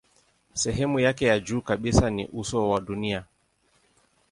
[0.53, 3.25] Sehemu yake ya juu kabisa ni uso wa dunia.